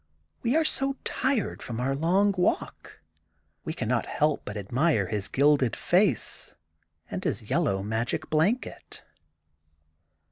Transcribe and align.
We 0.41 0.55
are 0.55 0.65
so 0.65 0.95
tired 1.03 1.61
from 1.61 1.79
our 1.79 1.93
long 1.95 2.33
walk, 2.35 3.01
we 3.63 3.71
cannot 3.71 4.07
but 4.45 4.57
ad 4.57 4.71
mire 4.71 5.05
his 5.05 5.27
gilded 5.27 5.75
face 5.75 6.55
and 7.11 7.23
his 7.23 7.51
yellow 7.51 7.83
magic 7.83 8.27
blanket. 8.27 9.03